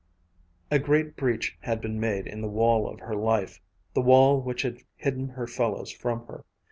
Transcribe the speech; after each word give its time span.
A 0.71 0.79
great 0.79 1.15
breach 1.15 1.59
had 1.59 1.79
been 1.79 1.99
made 1.99 2.25
in 2.25 2.41
the 2.41 2.47
wall 2.49 2.89
of 2.89 3.01
her 3.01 3.15
life 3.15 3.61
the 3.93 4.01
wall 4.01 4.41
which 4.41 4.63
had 4.63 4.79
hidden 4.95 5.29
her 5.29 5.45
fellows 5.45 5.91
from 5.91 6.25
her. 6.25 6.43